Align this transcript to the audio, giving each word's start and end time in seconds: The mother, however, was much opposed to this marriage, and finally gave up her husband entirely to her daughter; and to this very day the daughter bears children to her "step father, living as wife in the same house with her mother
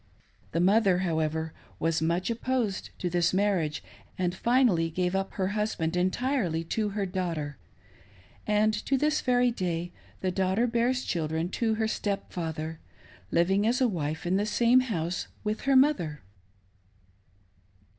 The 0.51 0.59
mother, 0.59 0.97
however, 1.05 1.53
was 1.77 2.01
much 2.01 2.31
opposed 2.31 2.89
to 2.97 3.07
this 3.07 3.35
marriage, 3.35 3.83
and 4.17 4.33
finally 4.33 4.89
gave 4.89 5.15
up 5.15 5.33
her 5.33 5.49
husband 5.49 5.95
entirely 5.95 6.63
to 6.73 6.89
her 6.89 7.05
daughter; 7.05 7.59
and 8.47 8.73
to 8.87 8.97
this 8.97 9.21
very 9.21 9.51
day 9.51 9.91
the 10.21 10.31
daughter 10.31 10.65
bears 10.65 11.03
children 11.03 11.49
to 11.49 11.75
her 11.75 11.87
"step 11.87 12.33
father, 12.33 12.79
living 13.29 13.67
as 13.67 13.79
wife 13.79 14.25
in 14.25 14.37
the 14.37 14.45
same 14.47 14.79
house 14.79 15.27
with 15.43 15.61
her 15.69 15.75
mother 15.75 16.23